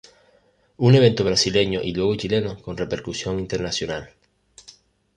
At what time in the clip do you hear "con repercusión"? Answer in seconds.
2.63-3.39